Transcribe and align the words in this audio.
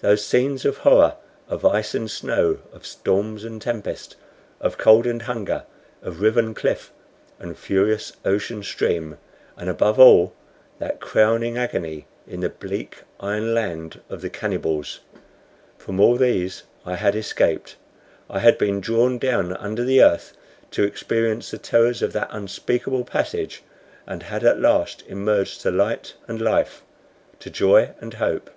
Those 0.00 0.26
scenes 0.26 0.64
of 0.64 0.78
horror, 0.78 1.14
of 1.46 1.64
ice 1.64 1.94
and 1.94 2.10
snow, 2.10 2.58
of 2.72 2.84
storm 2.84 3.36
and 3.46 3.62
tempest, 3.62 4.16
of 4.60 4.76
cold 4.76 5.06
and 5.06 5.22
hunger, 5.22 5.62
of 6.02 6.20
riven 6.20 6.54
cliff 6.54 6.90
and 7.38 7.56
furious 7.56 8.12
ocean 8.24 8.64
stream, 8.64 9.16
and, 9.56 9.70
above 9.70 10.00
all, 10.00 10.34
that 10.80 10.98
crowning 10.98 11.56
agony 11.56 12.08
in 12.26 12.40
the 12.40 12.48
bleak 12.48 13.02
iron 13.20 13.54
land 13.54 14.00
of 14.08 14.22
the 14.22 14.28
cannibals 14.28 14.98
from 15.78 16.00
all 16.00 16.16
these 16.16 16.64
I 16.84 16.96
had 16.96 17.14
escaped. 17.14 17.76
I 18.28 18.40
had 18.40 18.58
been 18.58 18.80
drawn 18.80 19.18
down 19.18 19.56
under 19.58 19.84
the 19.84 20.02
earth 20.02 20.32
to 20.72 20.82
experience 20.82 21.52
the 21.52 21.58
terrors 21.58 22.02
of 22.02 22.12
that 22.14 22.26
unspeakable 22.32 23.04
passage, 23.04 23.62
and 24.04 24.24
had 24.24 24.42
at 24.42 24.58
last 24.58 25.04
emerged 25.06 25.60
to 25.60 25.70
light 25.70 26.14
and 26.26 26.40
life, 26.40 26.82
to 27.38 27.50
joy 27.50 27.90
and 28.00 28.14
hope. 28.14 28.50